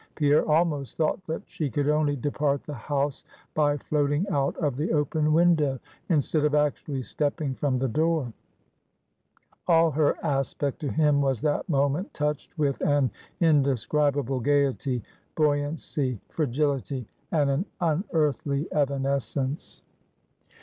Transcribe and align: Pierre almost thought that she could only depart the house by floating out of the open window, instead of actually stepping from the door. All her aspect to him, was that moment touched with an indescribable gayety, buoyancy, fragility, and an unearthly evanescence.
Pierre 0.15 0.43
almost 0.49 0.97
thought 0.97 1.23
that 1.27 1.43
she 1.45 1.69
could 1.69 1.87
only 1.87 2.15
depart 2.15 2.63
the 2.63 2.73
house 2.73 3.23
by 3.53 3.77
floating 3.77 4.27
out 4.29 4.57
of 4.57 4.75
the 4.75 4.91
open 4.91 5.31
window, 5.31 5.77
instead 6.09 6.43
of 6.43 6.55
actually 6.55 7.03
stepping 7.03 7.53
from 7.53 7.77
the 7.77 7.87
door. 7.87 8.33
All 9.67 9.91
her 9.91 10.15
aspect 10.25 10.79
to 10.79 10.89
him, 10.89 11.21
was 11.21 11.39
that 11.41 11.69
moment 11.69 12.11
touched 12.15 12.57
with 12.57 12.81
an 12.81 13.11
indescribable 13.41 14.39
gayety, 14.39 15.03
buoyancy, 15.35 16.19
fragility, 16.29 17.07
and 17.31 17.51
an 17.51 17.65
unearthly 17.79 18.67
evanescence. 18.73 19.83